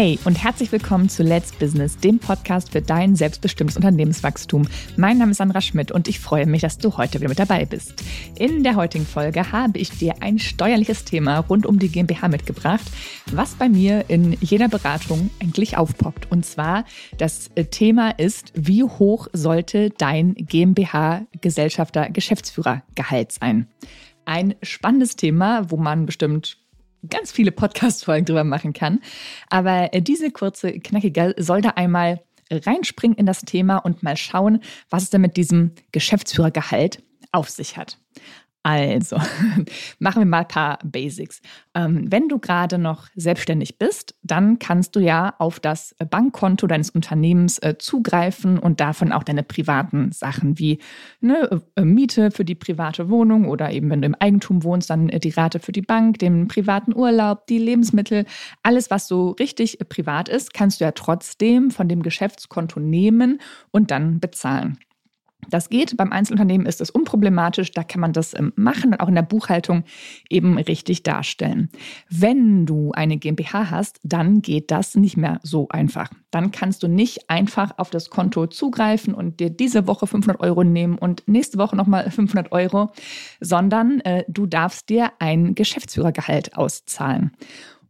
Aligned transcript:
Hey 0.00 0.16
und 0.24 0.40
herzlich 0.40 0.70
willkommen 0.70 1.08
zu 1.08 1.24
Let's 1.24 1.50
Business, 1.50 1.98
dem 1.98 2.20
Podcast 2.20 2.70
für 2.70 2.80
dein 2.80 3.16
selbstbestimmtes 3.16 3.74
Unternehmenswachstum. 3.74 4.68
Mein 4.96 5.18
Name 5.18 5.32
ist 5.32 5.38
Sandra 5.38 5.60
Schmidt 5.60 5.90
und 5.90 6.06
ich 6.06 6.20
freue 6.20 6.46
mich, 6.46 6.60
dass 6.60 6.78
du 6.78 6.96
heute 6.96 7.18
wieder 7.18 7.28
mit 7.28 7.40
dabei 7.40 7.64
bist. 7.64 8.04
In 8.38 8.62
der 8.62 8.76
heutigen 8.76 9.04
Folge 9.04 9.50
habe 9.50 9.76
ich 9.76 9.90
dir 9.90 10.22
ein 10.22 10.38
steuerliches 10.38 11.04
Thema 11.04 11.38
rund 11.38 11.66
um 11.66 11.80
die 11.80 11.88
GmbH 11.88 12.28
mitgebracht, 12.28 12.86
was 13.32 13.56
bei 13.56 13.68
mir 13.68 14.04
in 14.06 14.36
jeder 14.40 14.68
Beratung 14.68 15.30
eigentlich 15.42 15.76
aufpoppt. 15.76 16.30
Und 16.30 16.46
zwar 16.46 16.84
das 17.16 17.50
Thema 17.72 18.10
ist, 18.10 18.52
wie 18.54 18.84
hoch 18.84 19.26
sollte 19.32 19.90
dein 19.90 20.34
GmbH-Gesellschafter 20.36 22.08
Geschäftsführergehalt 22.10 23.32
sein? 23.32 23.66
Ein 24.26 24.54
spannendes 24.62 25.16
Thema, 25.16 25.72
wo 25.72 25.76
man 25.76 26.06
bestimmt 26.06 26.58
ganz 27.08 27.32
viele 27.32 27.52
Podcast-Folgen 27.52 28.26
drüber 28.26 28.44
machen 28.44 28.72
kann. 28.72 29.00
Aber 29.50 29.92
äh, 29.92 30.02
diese 30.02 30.30
kurze, 30.30 30.72
knackige 30.72 31.34
soll 31.38 31.60
da 31.60 31.70
einmal 31.70 32.20
reinspringen 32.50 33.16
in 33.16 33.26
das 33.26 33.42
Thema 33.42 33.78
und 33.78 34.02
mal 34.02 34.16
schauen, 34.16 34.60
was 34.90 35.04
es 35.04 35.10
denn 35.10 35.20
mit 35.20 35.36
diesem 35.36 35.72
Geschäftsführergehalt 35.92 37.02
auf 37.32 37.50
sich 37.50 37.76
hat. 37.76 37.98
Also, 38.70 39.16
machen 39.98 40.20
wir 40.20 40.26
mal 40.26 40.40
ein 40.40 40.48
paar 40.48 40.78
Basics. 40.84 41.40
Ähm, 41.74 42.04
wenn 42.10 42.28
du 42.28 42.38
gerade 42.38 42.76
noch 42.76 43.06
selbstständig 43.16 43.78
bist, 43.78 44.14
dann 44.22 44.58
kannst 44.58 44.94
du 44.94 45.00
ja 45.00 45.34
auf 45.38 45.58
das 45.58 45.94
Bankkonto 46.10 46.66
deines 46.66 46.90
Unternehmens 46.90 47.58
äh, 47.60 47.76
zugreifen 47.78 48.58
und 48.58 48.80
davon 48.80 49.10
auch 49.10 49.22
deine 49.22 49.42
privaten 49.42 50.12
Sachen 50.12 50.58
wie 50.58 50.80
eine 51.22 51.62
äh, 51.76 51.80
Miete 51.82 52.30
für 52.30 52.44
die 52.44 52.56
private 52.56 53.08
Wohnung 53.08 53.48
oder 53.48 53.72
eben, 53.72 53.88
wenn 53.88 54.02
du 54.02 54.06
im 54.06 54.16
Eigentum 54.16 54.62
wohnst, 54.64 54.90
dann 54.90 55.08
äh, 55.08 55.18
die 55.18 55.30
Rate 55.30 55.60
für 55.60 55.72
die 55.72 55.80
Bank, 55.80 56.18
den 56.18 56.46
privaten 56.46 56.94
Urlaub, 56.94 57.46
die 57.46 57.58
Lebensmittel, 57.58 58.26
alles, 58.62 58.90
was 58.90 59.08
so 59.08 59.30
richtig 59.30 59.78
privat 59.88 60.28
ist, 60.28 60.52
kannst 60.52 60.82
du 60.82 60.84
ja 60.84 60.92
trotzdem 60.92 61.70
von 61.70 61.88
dem 61.88 62.02
Geschäftskonto 62.02 62.80
nehmen 62.80 63.40
und 63.70 63.90
dann 63.90 64.20
bezahlen. 64.20 64.76
Das 65.50 65.68
geht. 65.70 65.96
Beim 65.96 66.12
Einzelunternehmen 66.12 66.66
ist 66.66 66.80
es 66.80 66.90
unproblematisch. 66.90 67.72
Da 67.72 67.82
kann 67.82 68.00
man 68.00 68.12
das 68.12 68.34
ähm, 68.34 68.52
machen 68.56 68.92
und 68.92 69.00
auch 69.00 69.08
in 69.08 69.14
der 69.14 69.22
Buchhaltung 69.22 69.84
eben 70.28 70.58
richtig 70.58 71.02
darstellen. 71.02 71.70
Wenn 72.10 72.66
du 72.66 72.92
eine 72.92 73.16
GmbH 73.16 73.70
hast, 73.70 74.00
dann 74.02 74.42
geht 74.42 74.70
das 74.70 74.94
nicht 74.94 75.16
mehr 75.16 75.40
so 75.42 75.68
einfach. 75.68 76.10
Dann 76.30 76.50
kannst 76.50 76.82
du 76.82 76.88
nicht 76.88 77.30
einfach 77.30 77.78
auf 77.78 77.90
das 77.90 78.10
Konto 78.10 78.46
zugreifen 78.46 79.14
und 79.14 79.40
dir 79.40 79.50
diese 79.50 79.86
Woche 79.86 80.06
500 80.06 80.40
Euro 80.40 80.64
nehmen 80.64 80.98
und 80.98 81.26
nächste 81.26 81.58
Woche 81.58 81.76
nochmal 81.76 82.10
500 82.10 82.52
Euro, 82.52 82.90
sondern 83.40 84.00
äh, 84.00 84.24
du 84.28 84.46
darfst 84.46 84.88
dir 84.88 85.12
ein 85.18 85.54
Geschäftsführergehalt 85.54 86.56
auszahlen. 86.56 87.32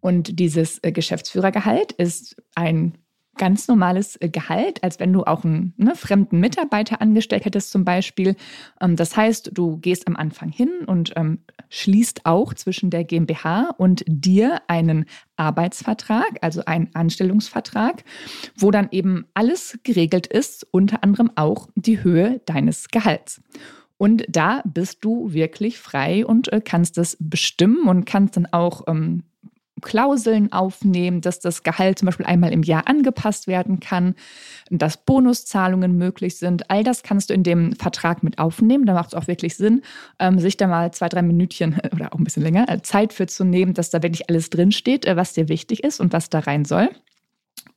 Und 0.01 0.39
dieses 0.39 0.79
äh, 0.83 0.93
Geschäftsführergehalt 0.93 1.93
ist 1.93 2.37
ein 2.55 2.99
ganz 3.39 3.69
normales 3.69 4.17
äh, 4.21 4.29
Gehalt, 4.29 4.83
als 4.85 5.01
wenn 5.01 5.13
du 5.13 5.25
auch 5.25 5.45
einen 5.45 5.73
ne, 5.77 5.95
fremden 5.95 6.41
Mitarbeiter 6.41 7.01
angestellt 7.01 7.45
hättest 7.45 7.71
zum 7.71 7.85
Beispiel. 7.85 8.37
Ähm, 8.81 8.97
das 8.97 9.17
heißt, 9.17 9.53
du 9.55 9.79
gehst 9.79 10.07
am 10.07 10.17
Anfang 10.17 10.51
hin 10.51 10.71
und 10.87 11.13
ähm, 11.17 11.39
schließt 11.71 12.27
auch 12.27 12.53
zwischen 12.53 12.91
der 12.91 13.05
GmbH 13.05 13.71
und 13.79 14.05
dir 14.07 14.61
einen 14.69 15.07
Arbeitsvertrag, 15.37 16.39
also 16.43 16.65
einen 16.67 16.91
Anstellungsvertrag, 16.95 18.05
wo 18.57 18.71
dann 18.71 18.89
eben 18.91 19.27
alles 19.35 19.79
geregelt 19.83 20.27
ist, 20.27 20.67
unter 20.71 21.03
anderem 21.03 21.31
auch 21.37 21.69
die 21.77 22.03
Höhe 22.03 22.41
deines 22.45 22.89
Gehalts. 22.89 23.41
Und 23.99 24.25
da 24.29 24.63
bist 24.65 25.05
du 25.05 25.33
wirklich 25.33 25.79
frei 25.79 26.25
und 26.25 26.53
äh, 26.53 26.61
kannst 26.65 26.99
es 26.99 27.17
bestimmen 27.21 27.89
und 27.89 28.05
kannst 28.05 28.37
dann 28.37 28.47
auch 28.47 28.83
ähm, 28.87 29.25
Klauseln 29.81 30.53
aufnehmen, 30.53 31.21
dass 31.21 31.41
das 31.41 31.63
Gehalt 31.63 31.99
zum 31.99 32.07
Beispiel 32.07 32.27
einmal 32.27 32.53
im 32.53 32.63
Jahr 32.63 32.89
angepasst 32.89 33.47
werden 33.47 33.81
kann, 33.81 34.15
dass 34.71 35.05
Bonuszahlungen 35.05 35.97
möglich 35.97 36.37
sind. 36.37 36.71
All 36.71 36.85
das 36.85 37.03
kannst 37.03 37.31
du 37.31 37.35
in 37.35 37.43
dem 37.43 37.73
Vertrag 37.75 38.23
mit 38.23 38.39
aufnehmen. 38.39 38.87
Da 38.87 38.95
macht 38.95 39.09
es 39.09 39.15
auch 39.15 39.27
wirklich 39.27 39.57
Sinn, 39.57 39.83
ähm, 40.19 40.39
sich 40.39 40.57
da 40.57 40.67
mal 40.67 40.93
zwei, 40.93 41.09
drei 41.09 41.23
Minütchen 41.23 41.81
oder 41.93 42.13
auch 42.13 42.19
ein 42.19 42.25
bisschen 42.25 42.43
länger 42.43 42.69
äh, 42.69 42.83
Zeit 42.83 43.13
für 43.13 43.27
zu 43.27 43.45
nehmen, 43.45 43.75
dass 43.75 43.91
da 43.91 44.03
wirklich 44.03 44.29
alles 44.29 44.51
drinsteht, 44.51 45.07
äh, 45.07 45.17
was 45.17 45.33
dir 45.33 45.49
wichtig 45.49 45.85
ist 45.85 46.01
und 46.01 46.13
was 46.13 46.31
da 46.31 46.41
rein 46.41 46.65
soll. 46.65 46.89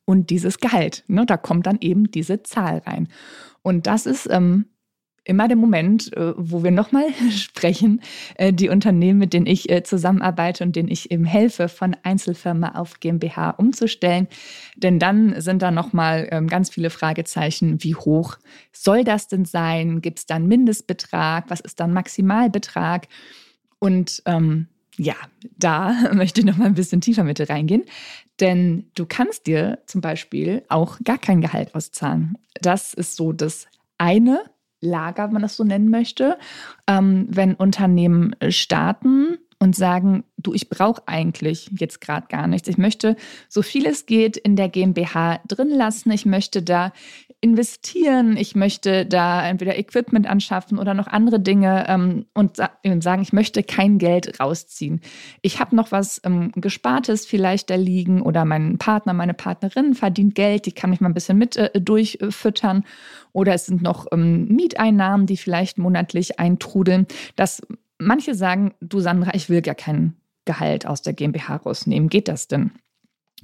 Und 0.05 0.29
dieses 0.29 0.59
Gehalt, 0.59 1.03
ne, 1.07 1.25
da 1.25 1.37
kommt 1.37 1.67
dann 1.67 1.77
eben 1.79 2.11
diese 2.11 2.43
Zahl 2.43 2.79
rein. 2.85 3.07
Und 3.61 3.87
das 3.87 4.05
ist 4.05 4.27
ähm, 4.29 4.65
immer 5.23 5.47
der 5.47 5.57
Moment, 5.57 6.15
äh, 6.15 6.33
wo 6.35 6.63
wir 6.63 6.71
nochmal 6.71 7.05
sprechen, 7.31 8.01
äh, 8.35 8.51
die 8.51 8.69
Unternehmen, 8.69 9.19
mit 9.19 9.33
denen 9.33 9.45
ich 9.45 9.69
äh, 9.69 9.83
zusammenarbeite 9.83 10.63
und 10.63 10.75
denen 10.75 10.89
ich 10.89 11.11
eben 11.11 11.25
helfe, 11.25 11.67
von 11.67 11.95
Einzelfirma 12.03 12.69
auf 12.75 12.99
GmbH 12.99 13.51
umzustellen. 13.51 14.27
Denn 14.75 14.99
dann 14.99 15.39
sind 15.39 15.61
da 15.61 15.71
nochmal 15.71 16.27
ähm, 16.31 16.47
ganz 16.47 16.69
viele 16.69 16.89
Fragezeichen. 16.89 17.83
Wie 17.83 17.95
hoch 17.95 18.37
soll 18.71 19.03
das 19.03 19.27
denn 19.27 19.45
sein? 19.45 20.01
Gibt 20.01 20.19
es 20.19 20.25
dann 20.25 20.47
Mindestbetrag? 20.47 21.45
Was 21.49 21.59
ist 21.59 21.79
dann 21.79 21.93
Maximalbetrag? 21.93 23.07
Und 23.79 24.23
ähm, 24.25 24.67
ja, 24.97 25.15
da 25.57 25.93
möchte 26.13 26.41
ich 26.41 26.45
noch 26.45 26.57
mal 26.57 26.65
ein 26.65 26.75
bisschen 26.75 27.01
tiefer 27.01 27.23
mit 27.23 27.49
reingehen. 27.49 27.83
Denn 28.39 28.89
du 28.95 29.05
kannst 29.05 29.47
dir 29.47 29.79
zum 29.85 30.01
Beispiel 30.01 30.63
auch 30.67 30.97
gar 31.03 31.17
kein 31.17 31.41
Gehalt 31.41 31.75
auszahlen. 31.75 32.37
Das 32.61 32.93
ist 32.93 33.15
so 33.15 33.33
das 33.33 33.67
eine, 33.97 34.43
Lager, 34.81 35.25
wenn 35.25 35.33
man 35.33 35.41
das 35.41 35.55
so 35.55 35.63
nennen 35.63 35.89
möchte, 35.89 36.37
ähm, 36.87 37.27
wenn 37.29 37.55
Unternehmen 37.55 38.35
starten 38.49 39.37
und 39.59 39.75
sagen, 39.75 40.23
du, 40.37 40.53
ich 40.55 40.69
brauche 40.69 41.03
eigentlich 41.05 41.69
jetzt 41.77 42.01
gerade 42.01 42.25
gar 42.27 42.47
nichts. 42.47 42.67
Ich 42.67 42.79
möchte 42.79 43.15
so 43.47 43.61
viel 43.61 43.85
es 43.85 44.07
geht 44.07 44.35
in 44.35 44.55
der 44.55 44.69
GmbH 44.69 45.39
drin 45.47 45.69
lassen. 45.69 46.11
Ich 46.11 46.25
möchte 46.25 46.63
da 46.63 46.91
investieren. 47.41 48.37
Ich 48.37 48.55
möchte 48.55 49.05
da 49.05 49.45
entweder 49.45 49.77
Equipment 49.77 50.27
anschaffen 50.27 50.77
oder 50.77 50.93
noch 50.93 51.07
andere 51.07 51.39
Dinge 51.39 51.85
ähm, 51.87 52.25
und 52.33 52.55
sagen, 52.55 53.21
ich 53.21 53.33
möchte 53.33 53.63
kein 53.63 53.97
Geld 53.97 54.39
rausziehen. 54.39 55.01
Ich 55.41 55.59
habe 55.59 55.75
noch 55.75 55.91
was 55.91 56.21
ähm, 56.23 56.51
Gespartes 56.55 57.25
vielleicht 57.25 57.71
da 57.71 57.75
liegen 57.75 58.21
oder 58.21 58.45
mein 58.45 58.77
Partner, 58.77 59.13
meine 59.13 59.33
Partnerin 59.33 59.95
verdient 59.95 60.35
Geld, 60.35 60.67
die 60.67 60.71
kann 60.71 60.91
mich 60.91 61.01
mal 61.01 61.09
ein 61.09 61.15
bisschen 61.15 61.37
mit 61.37 61.57
äh, 61.57 61.81
durchfüttern. 61.81 62.85
Oder 63.33 63.55
es 63.55 63.65
sind 63.65 63.81
noch 63.81 64.05
ähm, 64.11 64.47
Mieteinnahmen, 64.47 65.25
die 65.25 65.37
vielleicht 65.37 65.77
monatlich 65.77 66.39
eintrudeln. 66.39 67.07
Das 67.35 67.61
Manche 68.01 68.33
sagen, 68.33 68.73
du 68.81 68.99
Sandra, 68.99 69.35
ich 69.35 69.47
will 69.47 69.61
gar 69.61 69.75
kein 69.75 70.15
Gehalt 70.45 70.87
aus 70.87 71.03
der 71.03 71.13
GmbH 71.13 71.57
rausnehmen. 71.57 72.09
Geht 72.09 72.27
das 72.27 72.47
denn? 72.47 72.71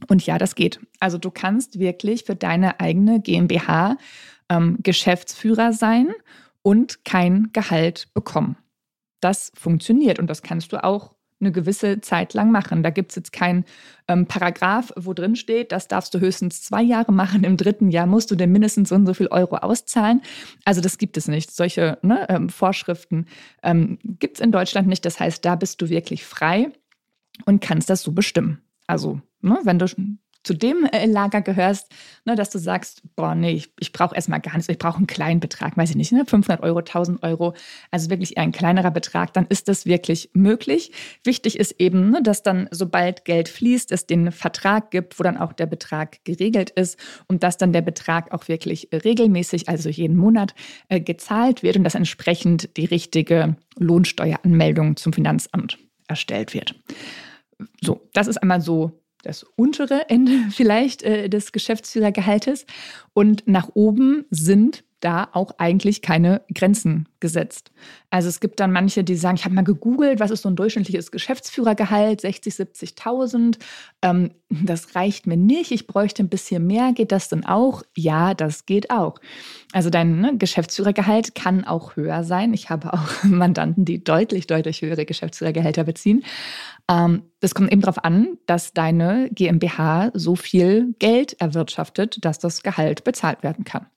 Und 0.08 0.26
ja, 0.26 0.38
das 0.38 0.56
geht. 0.56 0.80
Also 1.00 1.18
du 1.18 1.32
kannst 1.32 1.80
wirklich 1.80 2.24
für 2.24 2.36
deine 2.36 2.80
eigene 2.80 3.20
GmbH 3.20 3.98
ähm, 4.50 4.78
Geschäftsführer 4.82 5.74
sein 5.74 6.10
und 6.62 7.04
kein 7.04 7.50
Gehalt 7.54 8.14
bekommen. 8.14 8.58
Das 9.20 9.52
funktioniert 9.56 10.20
und 10.20 10.28
das 10.28 10.44
kannst 10.44 10.72
du 10.72 10.84
auch 10.84 11.16
eine 11.40 11.52
gewisse 11.52 12.02
Zeit 12.02 12.34
lang 12.34 12.52
machen. 12.52 12.84
Da 12.84 12.90
gibt 12.90 13.12
es 13.12 13.16
jetzt 13.16 13.32
keinen 13.32 13.66
ähm, 14.08 14.26
Paragraph, 14.26 14.92
wo 14.96 15.14
drin 15.14 15.36
steht, 15.36 15.72
das 15.72 15.88
darfst 15.88 16.14
du 16.14 16.20
höchstens 16.20 16.64
zwei 16.64 16.82
Jahre 16.82 17.12
machen, 17.12 17.44
im 17.44 17.58
dritten 17.58 17.90
Jahr 17.90 18.08
musst 18.08 18.32
du 18.32 18.36
dir 18.36 18.48
mindestens 18.48 18.90
so 18.90 18.96
und 18.96 19.06
so 19.06 19.14
viel 19.14 19.28
Euro 19.28 19.58
auszahlen. 19.58 20.22
Also 20.66 20.82
das 20.82 20.98
gibt 20.98 21.16
es 21.18 21.28
nicht. 21.28 21.52
Solche 21.52 22.00
ne, 22.02 22.28
ähm, 22.30 22.50
Vorschriften 22.50 23.28
ähm, 23.62 24.00
gibt 24.04 24.38
es 24.38 24.42
in 24.42 24.52
Deutschland 24.52 24.88
nicht. 24.88 25.06
Das 25.06 25.20
heißt, 25.20 25.46
da 25.46 25.56
bist 25.56 25.82
du 25.82 25.90
wirklich 25.90 26.26
frei 26.26 26.72
und 27.46 27.62
kannst 27.62 27.90
das 27.90 28.02
so 28.02 28.12
bestimmen. 28.12 28.62
Also, 28.88 29.22
ne, 29.42 29.60
wenn 29.64 29.80
du 29.80 29.88
zu 30.48 30.54
dem 30.54 30.86
äh, 30.86 31.06
Lager 31.06 31.42
gehörst, 31.42 31.92
ne, 32.26 32.36
dass 32.36 32.50
du 32.50 32.58
sagst, 32.58 33.04
boah, 33.18 33.36
nee, 33.36 33.52
ich, 33.52 33.74
ich 33.80 33.92
brauche 33.92 34.16
erstmal 34.16 34.40
gar 34.40 34.56
nichts, 34.56 34.70
ich 34.70 34.78
brauche 34.78 34.98
einen 34.98 35.06
kleinen 35.06 35.42
Betrag, 35.42 35.76
weiß 35.76 35.90
ich 35.90 35.98
nicht, 35.98 36.14
ne, 36.14 36.26
500 36.26 36.64
Euro, 36.64 36.80
1000 36.80 37.22
Euro, 37.22 37.54
also 37.92 38.10
wirklich 38.10 38.38
eher 38.38 38.44
ein 38.44 38.54
kleinerer 38.54 38.92
Betrag, 38.92 39.34
dann 39.34 39.46
ist 39.50 39.68
das 39.68 39.86
wirklich 39.86 40.30
möglich. 40.34 40.94
Wichtig 41.26 41.60
ist 41.60 41.74
eben, 41.80 42.12
ne, 42.12 42.24
dass 42.24 42.44
dann, 42.44 42.70
sobald 42.72 43.26
Geld 43.26 43.50
fließt, 43.50 43.92
es 43.92 44.08
den 44.08 44.32
Vertrag 44.32 44.90
gibt, 44.92 45.20
wo 45.20 45.24
dann 45.24 45.38
auch 45.38 45.52
der 45.52 45.66
Betrag 45.66 46.24
geregelt 46.24 46.70
ist 46.70 46.98
und 47.28 47.44
dass 47.44 47.58
dann 47.58 47.74
der 47.74 47.82
Betrag 47.82 48.34
auch 48.34 48.48
wirklich 48.48 48.88
regelmäßig, 48.94 49.68
also 49.68 49.90
jeden 49.90 50.16
Monat, 50.16 50.56
äh, 50.88 51.02
gezahlt 51.02 51.62
wird 51.62 51.76
und 51.76 51.84
dass 51.84 51.96
entsprechend 51.96 52.78
die 52.78 52.86
richtige 52.86 53.58
Lohnsteueranmeldung 53.78 54.96
zum 54.96 55.12
Finanzamt 55.12 55.78
erstellt 56.08 56.54
wird. 56.54 56.74
So, 57.82 58.08
das 58.14 58.28
ist 58.28 58.38
einmal 58.38 58.62
so 58.62 59.04
das 59.24 59.44
untere 59.56 60.10
Ende 60.10 60.46
vielleicht 60.52 61.04
äh, 61.04 61.30
des 61.30 61.52
Geschäftsführergehaltes. 61.52 62.66
Und 63.14 63.48
nach 63.48 63.70
oben 63.74 64.26
sind 64.30 64.84
da 65.00 65.30
auch 65.34 65.52
eigentlich 65.60 66.02
keine 66.02 66.42
Grenzen 66.54 67.08
gesetzt. 67.20 67.72
Also 68.10 68.30
es 68.30 68.40
gibt 68.40 68.60
dann 68.60 68.72
manche, 68.72 69.04
die 69.04 69.16
sagen, 69.16 69.38
ich 69.38 69.46
habe 69.46 69.54
mal 69.54 69.64
gegoogelt, 69.64 70.20
was 70.20 70.32
ist 70.32 70.42
so 70.42 70.50
ein 70.50 70.56
durchschnittliches 70.56 71.12
Geschäftsführergehalt, 71.12 72.22
60, 72.22 72.54
70.000. 72.54 73.58
Ähm, 74.02 74.32
das 74.50 74.96
reicht 74.96 75.28
mir 75.28 75.38
nicht, 75.38 75.72
ich 75.72 75.88
bräuchte 75.88 76.24
ein 76.24 76.30
bisschen 76.30 76.66
mehr. 76.66 76.94
Geht 76.94 77.12
das 77.12 77.30
denn 77.30 77.46
auch? 77.46 77.84
Ja, 77.96 78.34
das 78.34 78.66
geht 78.66 78.90
auch. 78.90 79.20
Also 79.74 79.90
dein 79.90 80.20
ne, 80.20 80.38
Geschäftsführergehalt 80.38 81.36
kann 81.36 81.64
auch 81.66 81.96
höher 81.96 82.24
sein. 82.24 82.54
Ich 82.54 82.70
habe 82.70 82.94
auch 82.94 83.08
Mandanten, 83.24 83.86
die 83.86 84.04
deutlich, 84.04 84.48
deutlich 84.48 84.82
höhere 84.82 85.06
Geschäftsführergehälter 85.06 85.84
beziehen. 85.84 86.24
Ähm, 86.90 87.24
das 87.40 87.54
kommt 87.54 87.72
eben 87.72 87.82
darauf 87.82 88.04
an, 88.04 88.38
dass 88.46 88.74
deine 88.74 89.30
GmbH 89.32 90.12
so 90.14 90.36
viel 90.36 90.96
Geld 91.00 91.40
erwirtschaftet, 91.40 92.24
dass 92.26 92.40
das 92.40 92.64
Gehalt 92.64 93.04
bezahlt 93.04 93.44
werden 93.44 93.66
kann. 93.66 93.88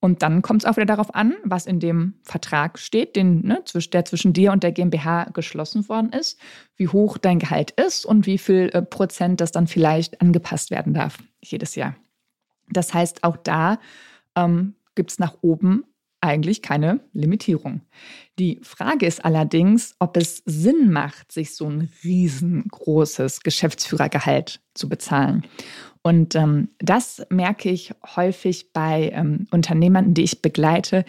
Und 0.00 0.22
dann 0.22 0.42
kommt 0.42 0.62
es 0.62 0.68
auch 0.68 0.76
wieder 0.76 0.86
darauf 0.86 1.14
an, 1.14 1.34
was 1.44 1.66
in 1.66 1.80
dem 1.80 2.14
Vertrag 2.22 2.78
steht, 2.78 3.16
den, 3.16 3.44
ne, 3.44 3.62
der 3.92 4.04
zwischen 4.04 4.32
dir 4.32 4.52
und 4.52 4.62
der 4.62 4.72
GmbH 4.72 5.24
geschlossen 5.32 5.88
worden 5.88 6.12
ist, 6.12 6.38
wie 6.76 6.88
hoch 6.88 7.18
dein 7.18 7.40
Gehalt 7.40 7.72
ist 7.72 8.06
und 8.06 8.26
wie 8.26 8.38
viel 8.38 8.70
äh, 8.72 8.82
Prozent 8.82 9.40
das 9.40 9.50
dann 9.50 9.66
vielleicht 9.66 10.20
angepasst 10.20 10.70
werden 10.70 10.94
darf 10.94 11.18
jedes 11.42 11.74
Jahr. 11.74 11.96
Das 12.70 12.94
heißt, 12.94 13.24
auch 13.24 13.36
da 13.36 13.78
ähm, 14.36 14.74
gibt 14.94 15.10
es 15.10 15.18
nach 15.18 15.38
oben 15.40 15.84
eigentlich 16.20 16.62
keine 16.62 17.00
Limitierung. 17.12 17.82
Die 18.38 18.60
Frage 18.62 19.06
ist 19.06 19.24
allerdings, 19.24 19.94
ob 19.98 20.16
es 20.16 20.42
Sinn 20.46 20.90
macht, 20.92 21.30
sich 21.32 21.54
so 21.54 21.68
ein 21.68 21.90
riesengroßes 22.02 23.40
Geschäftsführergehalt 23.40 24.60
zu 24.74 24.88
bezahlen. 24.88 25.44
Und 26.08 26.34
ähm, 26.36 26.70
das 26.78 27.22
merke 27.28 27.68
ich 27.68 27.92
häufig 28.16 28.72
bei 28.72 29.10
ähm, 29.12 29.46
Unternehmern, 29.50 30.14
die 30.14 30.22
ich 30.22 30.40
begleite, 30.40 31.04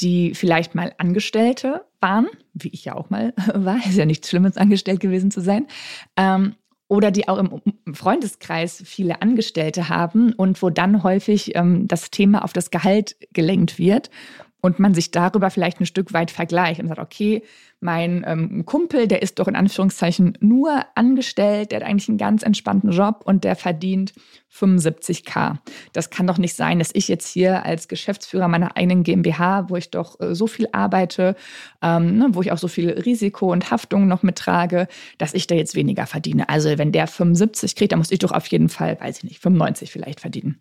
die 0.00 0.34
vielleicht 0.34 0.74
mal 0.74 0.92
Angestellte 0.98 1.84
waren, 2.00 2.26
wie 2.52 2.70
ich 2.70 2.84
ja 2.84 2.96
auch 2.96 3.10
mal 3.10 3.32
war, 3.54 3.76
ist 3.76 3.96
ja 3.96 4.06
nichts 4.06 4.28
Schlimmes, 4.28 4.56
angestellt 4.56 4.98
gewesen 4.98 5.30
zu 5.30 5.40
sein, 5.40 5.68
ähm, 6.16 6.56
oder 6.88 7.12
die 7.12 7.28
auch 7.28 7.38
im 7.38 7.94
Freundeskreis 7.94 8.82
viele 8.84 9.22
Angestellte 9.22 9.88
haben 9.88 10.32
und 10.32 10.60
wo 10.60 10.68
dann 10.68 11.04
häufig 11.04 11.54
ähm, 11.54 11.86
das 11.86 12.10
Thema 12.10 12.42
auf 12.42 12.52
das 12.52 12.72
Gehalt 12.72 13.14
gelenkt 13.32 13.78
wird 13.78 14.10
und 14.60 14.78
man 14.78 14.94
sich 14.94 15.10
darüber 15.10 15.50
vielleicht 15.50 15.80
ein 15.80 15.86
Stück 15.86 16.12
weit 16.12 16.30
vergleicht 16.30 16.80
und 16.80 16.88
sagt, 16.88 17.00
okay, 17.00 17.42
mein 17.80 18.24
ähm, 18.26 18.66
Kumpel, 18.66 19.08
der 19.08 19.22
ist 19.22 19.38
doch 19.38 19.48
in 19.48 19.56
Anführungszeichen 19.56 20.36
nur 20.40 20.84
angestellt, 20.94 21.72
der 21.72 21.80
hat 21.80 21.86
eigentlich 21.86 22.08
einen 22.10 22.18
ganz 22.18 22.42
entspannten 22.42 22.90
Job 22.90 23.22
und 23.24 23.42
der 23.42 23.56
verdient 23.56 24.12
75k. 24.52 25.56
Das 25.94 26.10
kann 26.10 26.26
doch 26.26 26.36
nicht 26.36 26.54
sein, 26.54 26.78
dass 26.78 26.90
ich 26.92 27.08
jetzt 27.08 27.28
hier 27.28 27.64
als 27.64 27.88
Geschäftsführer 27.88 28.48
meiner 28.48 28.76
eigenen 28.76 29.02
GmbH, 29.02 29.70
wo 29.70 29.76
ich 29.76 29.90
doch 29.90 30.20
äh, 30.20 30.34
so 30.34 30.46
viel 30.46 30.68
arbeite, 30.72 31.36
ähm, 31.80 32.18
ne, 32.18 32.28
wo 32.32 32.42
ich 32.42 32.52
auch 32.52 32.58
so 32.58 32.68
viel 32.68 32.90
Risiko 32.90 33.50
und 33.50 33.70
Haftung 33.70 34.08
noch 34.08 34.22
mittrage, 34.22 34.86
dass 35.16 35.32
ich 35.32 35.46
da 35.46 35.54
jetzt 35.54 35.74
weniger 35.74 36.06
verdiene. 36.06 36.48
Also 36.50 36.76
wenn 36.76 36.92
der 36.92 37.06
75 37.06 37.76
kriegt, 37.76 37.92
dann 37.92 37.98
muss 37.98 38.10
ich 38.10 38.18
doch 38.18 38.32
auf 38.32 38.46
jeden 38.48 38.68
Fall, 38.68 39.00
weiß 39.00 39.18
ich 39.18 39.24
nicht, 39.24 39.38
95 39.40 39.90
vielleicht 39.90 40.20
verdienen. 40.20 40.60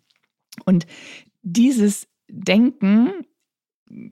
Und 0.66 0.88
dieses 1.42 2.08
Denken 2.30 3.10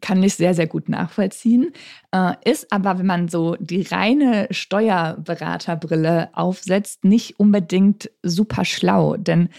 kann 0.02 0.24
ich 0.24 0.36
sehr, 0.36 0.54
sehr 0.54 0.68
gut 0.68 0.90
nachvollziehen. 0.90 1.72
Äh, 2.12 2.34
ist 2.46 2.72
aber, 2.72 3.00
wenn 3.00 3.06
man 3.06 3.28
so 3.28 3.56
die 3.60 3.82
reine 3.82 4.48
Steuerberaterbrille 4.52 6.30
aufsetzt, 6.34 7.04
nicht 7.04 7.40
unbedingt 7.40 8.10
super 8.24 8.66
schlau. 8.66 9.18
Denn 9.18 9.50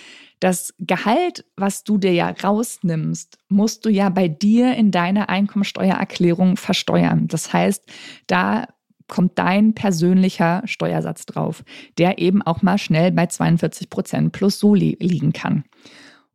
das 0.40 0.74
Gehalt, 0.78 1.44
was 1.56 1.84
du 1.84 1.98
dir 1.98 2.12
ja 2.12 2.30
rausnimmst, 2.30 3.38
musst 3.48 3.84
du 3.84 3.90
ja 3.90 4.08
bei 4.08 4.28
dir 4.28 4.74
in 4.76 4.90
deiner 4.90 5.28
Einkommensteuererklärung 5.28 6.56
versteuern. 6.56 7.26
Das 7.28 7.52
heißt, 7.52 7.84
da 8.26 8.66
kommt 9.08 9.38
dein 9.38 9.74
persönlicher 9.74 10.62
Steuersatz 10.66 11.26
drauf, 11.26 11.64
der 11.96 12.18
eben 12.18 12.42
auch 12.42 12.62
mal 12.62 12.78
schnell 12.78 13.10
bei 13.10 13.26
42 13.26 13.90
Prozent 13.90 14.32
plus 14.32 14.60
Soli 14.60 14.96
liegen 15.00 15.32
kann. 15.32 15.64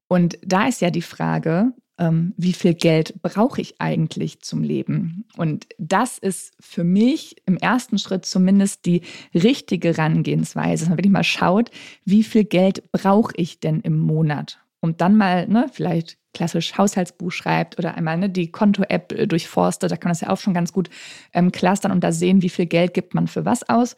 Und 0.08 0.38
da 0.44 0.68
ist 0.68 0.82
ja 0.82 0.90
die 0.90 1.02
Frage, 1.02 1.74
ähm, 1.98 2.34
wie 2.38 2.54
viel 2.54 2.74
Geld 2.74 3.22
brauche 3.22 3.62
ich 3.62 3.80
eigentlich 3.80 4.42
zum 4.42 4.64
Leben? 4.64 5.26
Und 5.38 5.68
das 5.78 6.18
ist 6.18 6.54
für 6.60 6.84
mich 6.84 7.36
im 7.46 7.58
ersten 7.58 7.98
Schritt 7.98 8.26
zumindest 8.26 8.86
die 8.86 9.02
richtige 9.34 9.96
Herangehensweise, 9.96 10.84
dass 10.84 10.90
man 10.90 10.98
wirklich 10.98 11.12
mal 11.12 11.24
schaut, 11.24 11.70
wie 12.06 12.24
viel 12.24 12.46
Geld 12.46 12.92
brauche 12.92 13.34
ich 13.36 13.60
denn 13.60 13.82
im 13.82 14.00
Monat? 14.00 14.60
Und 14.80 15.02
dann 15.02 15.16
mal 15.16 15.48
ne, 15.48 15.68
vielleicht 15.72 16.18
klassisch 16.34 16.78
Haushaltsbuch 16.78 17.32
schreibt 17.32 17.78
oder 17.78 17.96
einmal 17.96 18.18
ne, 18.18 18.30
die 18.30 18.52
Konto-App 18.52 19.14
äh, 19.14 19.28
durchforstet, 19.28 19.92
da 19.92 19.98
kann 19.98 20.10
man 20.10 20.14
das 20.14 20.22
ja 20.22 20.30
auch 20.30 20.40
schon 20.40 20.54
ganz 20.54 20.74
gut 20.74 20.90
ähm, 21.32 21.52
clustern 21.52 21.92
und 21.92 22.04
da 22.04 22.12
sehen, 22.12 22.42
wie 22.42 22.50
viel 22.50 22.66
Geld 22.66 22.94
gibt 22.94 23.14
man 23.14 23.28
für 23.28 23.46
was 23.46 23.68
aus. 23.70 23.96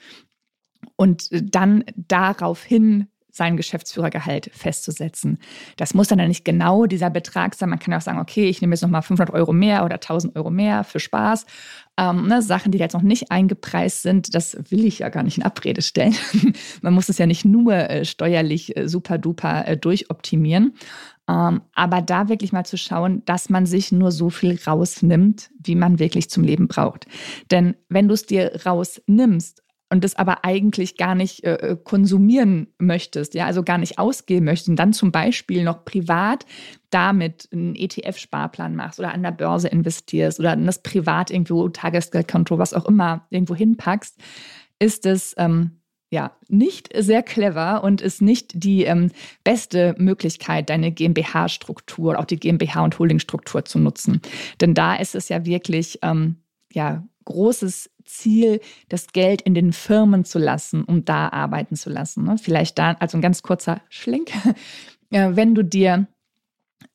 Und 0.95 1.31
äh, 1.31 1.41
dann 1.43 1.85
daraufhin 1.95 3.07
sein 3.35 3.57
Geschäftsführergehalt 3.57 4.49
festzusetzen. 4.53 5.39
Das 5.75 5.93
muss 5.93 6.07
dann 6.07 6.25
nicht 6.25 6.45
genau 6.45 6.85
dieser 6.85 7.09
Betrag 7.09 7.53
sein. 7.53 7.69
Man 7.69 7.79
kann 7.79 7.93
auch 7.93 8.01
sagen, 8.01 8.19
okay, 8.19 8.45
ich 8.47 8.61
nehme 8.61 8.73
jetzt 8.73 8.81
nochmal 8.81 9.01
500 9.01 9.33
Euro 9.35 9.51
mehr 9.51 9.83
oder 9.83 9.95
1000 9.95 10.35
Euro 10.37 10.49
mehr 10.49 10.85
für 10.85 11.01
Spaß. 11.01 11.45
Ähm, 11.97 12.27
ne, 12.27 12.41
Sachen, 12.41 12.71
die 12.71 12.77
jetzt 12.77 12.93
noch 12.93 13.01
nicht 13.01 13.31
eingepreist 13.31 14.03
sind, 14.03 14.33
das 14.35 14.57
will 14.69 14.85
ich 14.85 14.99
ja 14.99 15.09
gar 15.09 15.23
nicht 15.23 15.37
in 15.37 15.43
Abrede 15.43 15.81
stellen. 15.81 16.15
Man 16.81 16.93
muss 16.93 17.09
es 17.09 17.17
ja 17.17 17.25
nicht 17.25 17.43
nur 17.43 17.73
äh, 17.73 18.05
steuerlich 18.05 18.77
äh, 18.77 18.87
super 18.87 19.17
duper 19.17 19.67
äh, 19.67 19.75
durchoptimieren. 19.75 20.73
Ähm, 21.27 21.61
aber 21.73 22.01
da 22.01 22.29
wirklich 22.29 22.53
mal 22.53 22.65
zu 22.65 22.77
schauen, 22.77 23.23
dass 23.25 23.49
man 23.49 23.65
sich 23.65 23.91
nur 23.91 24.11
so 24.11 24.29
viel 24.29 24.59
rausnimmt, 24.65 25.49
wie 25.59 25.75
man 25.75 25.97
wirklich 25.99 26.29
zum 26.29 26.43
Leben 26.43 26.67
braucht. 26.67 27.07
Denn 27.49 27.75
wenn 27.89 28.07
du 28.07 28.13
es 28.13 28.27
dir 28.27 28.61
rausnimmst 28.65 29.63
und 29.89 30.03
das 30.03 30.15
aber 30.15 30.43
eigentlich 30.43 30.97
gar 30.97 31.15
nicht 31.15 31.43
äh, 31.43 31.55
äh 31.55 31.77
konsumieren 31.81 32.67
möchtest, 32.79 33.33
ja, 33.33 33.45
also 33.45 33.63
gar 33.63 33.77
nicht 33.77 33.99
ausgeben 33.99 34.45
möchtest 34.45 34.69
und 34.69 34.77
dann 34.77 34.93
zum 34.93 35.11
Beispiel 35.11 35.63
noch 35.63 35.85
privat 35.85 36.45
damit 36.89 37.49
einen 37.51 37.75
ETF-Sparplan 37.75 38.75
machst 38.75 38.99
oder 38.99 39.13
an 39.13 39.23
der 39.23 39.31
Börse 39.31 39.67
investierst 39.67 40.39
oder 40.39 40.53
in 40.53 40.65
das 40.65 40.81
privat 40.81 41.29
irgendwo 41.29 41.67
Tagesgeldkonto, 41.69 42.57
was 42.57 42.73
auch 42.73 42.85
immer, 42.85 43.27
irgendwo 43.29 43.55
hinpackst, 43.55 44.17
ist 44.79 45.05
es 45.05 45.35
ähm, 45.37 45.81
ja 46.09 46.31
nicht 46.47 46.89
sehr 46.97 47.23
clever 47.23 47.83
und 47.83 48.01
ist 48.01 48.21
nicht 48.21 48.51
die 48.55 48.83
ähm, 48.83 49.11
beste 49.43 49.95
Möglichkeit, 49.97 50.69
deine 50.69 50.91
GmbH-Struktur, 50.91 52.17
auch 52.19 52.25
die 52.25 52.39
GmbH- 52.39 52.83
und 52.83 52.97
Holdingstruktur 52.97 53.65
zu 53.65 53.79
nutzen. 53.79 54.21
Denn 54.61 54.73
da 54.73 54.95
ist 54.95 55.15
es 55.15 55.29
ja 55.29 55.45
wirklich 55.45 55.99
ähm, 56.01 56.37
ja 56.71 57.03
großes 57.25 57.89
Ziel, 58.05 58.61
das 58.89 59.07
Geld 59.07 59.41
in 59.41 59.53
den 59.53 59.73
Firmen 59.73 60.25
zu 60.25 60.39
lassen, 60.39 60.83
um 60.83 61.05
da 61.05 61.29
arbeiten 61.29 61.75
zu 61.75 61.89
lassen. 61.89 62.23
Ne? 62.23 62.37
Vielleicht 62.37 62.77
da, 62.79 62.93
also 62.99 63.17
ein 63.17 63.21
ganz 63.21 63.43
kurzer 63.43 63.81
Schlenk. 63.89 64.31
Wenn 65.09 65.55
du 65.55 65.63
dir 65.63 66.07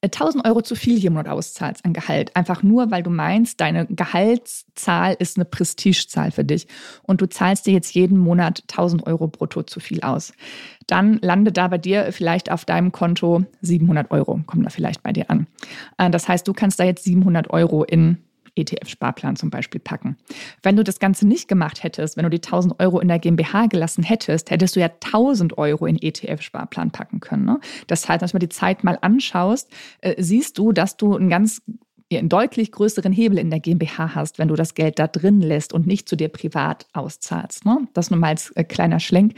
1000 0.03 0.47
Euro 0.47 0.63
zu 0.63 0.75
viel 0.77 0.99
hier 0.99 1.09
im 1.09 1.15
Monat 1.15 1.29
auszahlst 1.29 1.85
an 1.85 1.93
Gehalt, 1.93 2.35
einfach 2.35 2.63
nur, 2.63 2.91
weil 2.91 3.03
du 3.03 3.11
meinst, 3.11 3.61
deine 3.61 3.87
Gehaltszahl 3.87 5.15
ist 5.19 5.37
eine 5.37 5.45
Prestigezahl 5.45 6.31
für 6.31 6.45
dich 6.45 6.67
und 7.03 7.21
du 7.21 7.29
zahlst 7.29 7.67
dir 7.67 7.73
jetzt 7.73 7.95
jeden 7.95 8.17
Monat 8.17 8.63
1000 8.71 9.07
Euro 9.07 9.29
brutto 9.29 9.63
zu 9.63 9.79
viel 9.79 10.01
aus, 10.01 10.33
dann 10.87 11.19
landet 11.21 11.59
da 11.59 11.69
bei 11.69 11.79
dir 11.79 12.13
vielleicht 12.13 12.51
auf 12.51 12.65
deinem 12.65 12.93
Konto 12.93 13.45
700 13.61 14.11
Euro, 14.11 14.41
kommen 14.47 14.63
da 14.63 14.71
vielleicht 14.71 15.03
bei 15.03 15.13
dir 15.13 15.31
an. 15.31 15.47
Äh, 15.99 16.11
das 16.11 16.29
heißt, 16.29 16.49
du 16.49 16.55
kannst 16.55 16.81
da 16.81 16.85
jetzt 16.85 17.05
700 17.05 17.51
Euro 17.51 17.85
in 17.85 18.19
ETF-Sparplan 18.61 19.37
zum 19.37 19.51
Beispiel 19.51 19.81
packen. 19.81 20.17
Wenn 20.63 20.77
du 20.77 20.85
das 20.85 20.99
Ganze 20.99 21.27
nicht 21.27 21.49
gemacht 21.49 21.83
hättest, 21.83 22.17
wenn 22.17 22.25
du 22.25 22.31
die 22.31 22.39
1000 22.39 22.81
Euro 22.81 23.01
in 23.01 23.09
der 23.09 23.19
GmbH 23.19 23.67
gelassen 23.67 24.03
hättest, 24.03 24.51
hättest 24.51 24.77
du 24.77 24.81
ja 24.81 24.87
1000 24.87 25.59
Euro 25.59 25.87
in 25.87 25.97
ETF-Sparplan 25.97 26.91
packen 26.91 27.21
können. 27.21 27.45
Ne? 27.45 27.61
Das 27.87 28.09
heißt, 28.09 28.23
wenn 28.23 28.29
du 28.29 28.39
die 28.39 28.49
Zeit 28.49 28.85
mal 28.85 28.99
anschaust, 29.01 29.71
äh, 30.01 30.15
siehst 30.23 30.59
du, 30.59 30.73
dass 30.73 30.97
du 30.97 31.17
einen 31.17 31.29
ganz 31.29 31.63
einen 32.19 32.29
deutlich 32.29 32.73
größeren 32.73 33.13
Hebel 33.13 33.39
in 33.39 33.51
der 33.51 33.61
GmbH 33.61 34.15
hast, 34.15 34.39
wenn 34.39 34.49
du 34.49 34.57
das 34.57 34.75
Geld 34.75 34.99
da 34.99 35.07
drin 35.07 35.41
lässt 35.41 35.73
und 35.73 35.87
nicht 35.87 36.09
zu 36.09 36.17
dir 36.17 36.29
privat 36.29 36.87
auszahlst. 36.93 37.65
Ne? 37.65 37.87
Das 37.93 38.11
nur 38.11 38.19
mal 38.19 38.29
als 38.29 38.51
äh, 38.53 38.65
kleiner 38.65 39.01
Schlenk, 39.01 39.35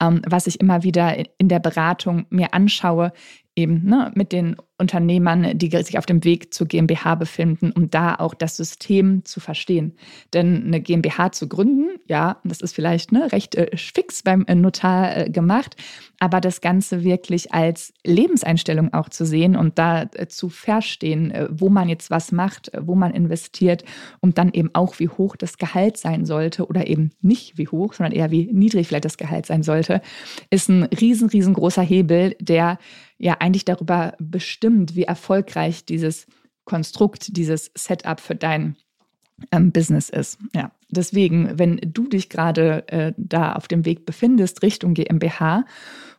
ähm, 0.00 0.22
was 0.26 0.46
ich 0.46 0.60
immer 0.60 0.82
wieder 0.82 1.16
in 1.38 1.48
der 1.48 1.60
Beratung 1.60 2.26
mir 2.30 2.54
anschaue, 2.54 3.12
eben 3.56 3.84
ne, 3.84 4.10
mit 4.14 4.32
den 4.32 4.56
Unternehmern, 4.78 5.56
die 5.56 5.70
sich 5.70 5.98
auf 5.98 6.06
dem 6.06 6.24
Weg 6.24 6.52
zur 6.52 6.66
GmbH 6.66 7.14
befinden, 7.14 7.72
um 7.72 7.90
da 7.90 8.16
auch 8.16 8.34
das 8.34 8.56
System 8.56 9.24
zu 9.24 9.40
verstehen. 9.40 9.96
Denn 10.32 10.64
eine 10.66 10.80
GmbH 10.80 11.32
zu 11.32 11.48
gründen, 11.48 11.93
ja, 12.06 12.38
das 12.44 12.60
ist 12.60 12.74
vielleicht 12.74 13.12
ne, 13.12 13.32
recht 13.32 13.54
äh, 13.54 13.76
fix 13.76 14.22
beim 14.22 14.44
äh, 14.46 14.54
Notar 14.54 15.16
äh, 15.16 15.30
gemacht, 15.30 15.76
aber 16.20 16.40
das 16.40 16.60
Ganze 16.60 17.02
wirklich 17.02 17.52
als 17.52 17.92
Lebenseinstellung 18.04 18.92
auch 18.92 19.08
zu 19.08 19.24
sehen 19.24 19.56
und 19.56 19.78
da 19.78 20.02
äh, 20.14 20.28
zu 20.28 20.48
verstehen, 20.48 21.30
äh, 21.30 21.48
wo 21.50 21.70
man 21.70 21.88
jetzt 21.88 22.10
was 22.10 22.32
macht, 22.32 22.72
äh, 22.74 22.86
wo 22.86 22.94
man 22.94 23.12
investiert 23.12 23.84
und 24.20 24.38
dann 24.38 24.52
eben 24.52 24.70
auch, 24.74 24.98
wie 24.98 25.08
hoch 25.08 25.36
das 25.36 25.56
Gehalt 25.56 25.96
sein 25.96 26.26
sollte 26.26 26.66
oder 26.66 26.86
eben 26.86 27.10
nicht 27.22 27.56
wie 27.56 27.68
hoch, 27.68 27.94
sondern 27.94 28.12
eher 28.12 28.30
wie 28.30 28.52
niedrig 28.52 28.88
vielleicht 28.88 29.06
das 29.06 29.18
Gehalt 29.18 29.46
sein 29.46 29.62
sollte, 29.62 30.02
ist 30.50 30.68
ein 30.68 30.84
riesen, 30.84 31.28
riesengroßer 31.28 31.82
Hebel, 31.82 32.36
der 32.40 32.78
ja 33.18 33.36
eigentlich 33.40 33.64
darüber 33.64 34.14
bestimmt, 34.18 34.94
wie 34.94 35.04
erfolgreich 35.04 35.84
dieses 35.84 36.26
Konstrukt, 36.64 37.36
dieses 37.36 37.70
Setup 37.74 38.20
für 38.20 38.34
dein 38.34 38.76
ähm, 39.52 39.72
Business 39.72 40.08
ist. 40.08 40.38
Ja, 40.54 40.70
deswegen, 40.96 41.58
wenn 41.58 41.80
du 41.84 42.08
dich 42.08 42.28
gerade 42.28 42.86
äh, 42.88 43.12
da 43.16 43.52
auf 43.52 43.68
dem 43.68 43.84
Weg 43.84 44.06
befindest 44.06 44.62
Richtung 44.62 44.94
GmbH 44.94 45.64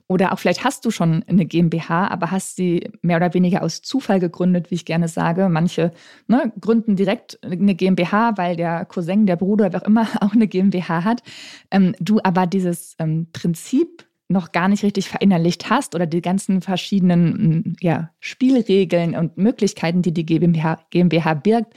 oder 0.08 0.34
auch 0.34 0.40
vielleicht 0.40 0.64
hast 0.64 0.86
du 0.86 0.92
schon 0.92 1.24
eine 1.28 1.46
GmbH, 1.46 2.08
aber 2.10 2.30
hast 2.30 2.56
sie 2.58 2.92
mehr 3.02 3.18
oder 3.18 3.34
weniger 3.34 3.64
aus 3.64 3.82
Zufall 3.82 4.20
gegründet, 4.20 4.70
wie 4.70 4.76
ich 4.76 4.86
gerne 4.86 5.08
sage. 5.08 5.50
Manche 5.50 5.92
ne, 6.28 6.54
gründen 6.62 6.96
direkt 6.96 7.40
eine 7.44 7.74
GmbH, 7.74 8.38
weil 8.38 8.56
der 8.56 8.86
Cousin, 8.86 9.26
der 9.26 9.36
Bruder, 9.36 9.74
wer 9.74 9.82
auch 9.82 9.88
immer, 9.88 10.08
auch 10.22 10.34
eine 10.34 10.48
GmbH 10.48 11.04
hat. 11.04 11.24
Ähm, 11.72 11.96
du 12.00 12.20
aber 12.24 12.46
dieses 12.46 12.96
ähm, 13.00 13.28
Prinzip 13.34 14.06
noch 14.28 14.52
gar 14.52 14.68
nicht 14.68 14.84
richtig 14.84 15.08
verinnerlicht 15.08 15.70
hast 15.70 15.94
oder 15.94 16.08
die 16.08 16.22
ganzen 16.22 16.62
verschiedenen 16.62 17.76
ja, 17.80 18.10
Spielregeln 18.20 19.16
und 19.16 19.38
Möglichkeiten, 19.38 20.02
die 20.02 20.14
die 20.14 20.26
GmbH, 20.26 20.80
GmbH 20.90 21.36
birgt, 21.36 21.74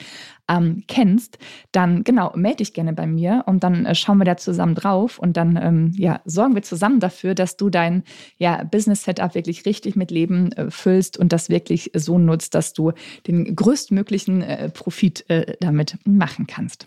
ähm, 0.49 0.85
kennst, 0.89 1.39
dann 1.73 2.05
genau, 2.05 2.33
melde 2.35 2.59
dich 2.59 2.73
gerne 2.73 2.95
bei 2.95 3.07
mir 3.07 3.45
und 3.47 3.63
dann 3.65 3.85
äh, 3.85 3.95
schauen 3.95 4.17
wir 4.17 4.25
da 4.25 4.39
zusammen 4.39 4.75
drauf 4.75 5.19
und 5.19 5.37
dann 5.37 5.59
ähm, 5.63 5.93
ja, 5.95 6.23
sorgen 6.25 6.55
wir 6.55 6.63
zusammen 6.63 7.01
dafür, 7.01 7.35
dass 7.35 7.59
du 7.59 7.69
dein 7.69 8.03
ja, 8.39 8.65
Business-Setup 8.65 9.35
wirklich 9.35 9.67
richtig 9.67 9.95
mit 9.95 10.11
Leben 10.11 10.53
äh, 10.53 10.71
füllst 10.71 11.19
und 11.19 11.35
das 11.35 11.51
wirklich 11.51 11.91
so 11.95 12.19
nutzt, 12.19 12.55
dass 12.55 12.73
du 12.73 12.93
den 13.27 13.55
größtmöglichen 13.55 14.41
äh, 14.41 14.71
Profit 14.71 15.29
äh, 15.29 15.57
damit 15.61 15.99
machen 16.07 16.47
kannst. 16.47 16.87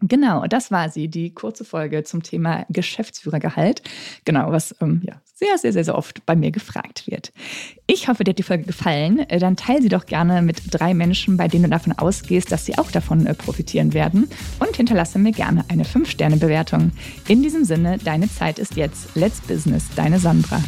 Genau, 0.00 0.46
das 0.46 0.70
war 0.70 0.88
sie, 0.90 1.08
die 1.08 1.30
kurze 1.30 1.64
Folge 1.64 2.04
zum 2.04 2.22
Thema 2.22 2.64
Geschäftsführergehalt. 2.68 3.82
Genau, 4.24 4.52
was 4.52 4.74
ähm, 4.80 5.02
ja, 5.04 5.20
sehr, 5.34 5.58
sehr, 5.58 5.72
sehr, 5.72 5.84
sehr 5.84 5.96
oft 5.96 6.24
bei 6.24 6.36
mir 6.36 6.52
gefragt 6.52 7.04
wird. 7.06 7.32
Ich 7.86 8.08
hoffe, 8.08 8.22
dir 8.22 8.30
hat 8.30 8.38
die 8.38 8.44
Folge 8.44 8.64
gefallen. 8.64 9.26
Dann 9.28 9.56
teile 9.56 9.82
sie 9.82 9.88
doch 9.88 10.06
gerne 10.06 10.42
mit 10.42 10.62
drei 10.70 10.94
Menschen, 10.94 11.36
bei 11.36 11.48
denen 11.48 11.64
du 11.64 11.70
davon 11.70 11.92
ausgehst, 11.92 12.52
dass 12.52 12.64
sie 12.64 12.78
auch 12.78 12.90
davon 12.90 13.26
äh, 13.26 13.34
profitieren 13.34 13.92
werden. 13.92 14.28
Und 14.60 14.76
hinterlasse 14.76 15.18
mir 15.18 15.32
gerne 15.32 15.64
eine 15.68 15.84
5-Sterne-Bewertung. 15.84 16.92
In 17.26 17.42
diesem 17.42 17.64
Sinne, 17.64 17.98
deine 17.98 18.30
Zeit 18.30 18.58
ist 18.58 18.76
jetzt. 18.76 19.16
Let's 19.16 19.40
Business, 19.40 19.86
deine 19.96 20.18
Sandra. 20.20 20.62